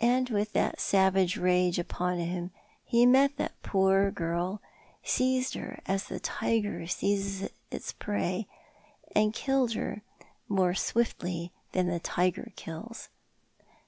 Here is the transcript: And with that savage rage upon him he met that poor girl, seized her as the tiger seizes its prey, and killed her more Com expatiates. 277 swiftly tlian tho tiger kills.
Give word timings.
And 0.00 0.30
with 0.30 0.52
that 0.54 0.80
savage 0.80 1.36
rage 1.36 1.78
upon 1.78 2.18
him 2.18 2.50
he 2.84 3.06
met 3.06 3.36
that 3.36 3.62
poor 3.62 4.10
girl, 4.10 4.60
seized 5.04 5.54
her 5.54 5.78
as 5.86 6.08
the 6.08 6.18
tiger 6.18 6.88
seizes 6.88 7.50
its 7.70 7.92
prey, 7.92 8.48
and 9.14 9.32
killed 9.32 9.74
her 9.74 10.02
more 10.48 10.70
Com 10.70 10.70
expatiates. 10.74 11.10
277 11.18 11.52
swiftly 11.52 11.52
tlian 11.72 11.86
tho 11.88 11.98
tiger 12.02 12.52
kills. 12.56 13.08